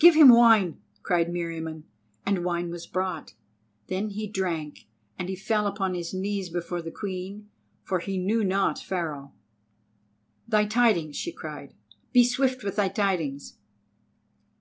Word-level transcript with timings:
"Give 0.00 0.16
him 0.16 0.28
wine," 0.30 0.80
cried 1.04 1.28
Meriamun, 1.32 1.84
and 2.26 2.44
wine 2.44 2.68
was 2.68 2.84
brought. 2.84 3.34
Then 3.86 4.08
he 4.10 4.26
drank, 4.26 4.86
and 5.16 5.28
he 5.28 5.36
fell 5.36 5.68
upon 5.68 5.94
his 5.94 6.12
knees 6.12 6.48
before 6.48 6.82
the 6.82 6.90
Queen, 6.90 7.48
for 7.84 8.00
he 8.00 8.18
knew 8.18 8.42
not 8.42 8.80
Pharaoh. 8.80 9.34
"Thy 10.48 10.64
tidings!" 10.66 11.14
she 11.14 11.30
cried. 11.30 11.74
"Be 12.12 12.24
swift 12.24 12.64
with 12.64 12.74
thy 12.74 12.88
tidings." 12.88 13.56